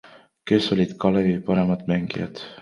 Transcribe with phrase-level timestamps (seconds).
[0.51, 2.43] Kes olid Kalevi paremad mängijad?